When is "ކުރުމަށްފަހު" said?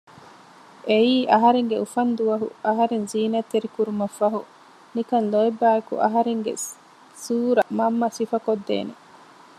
3.75-4.41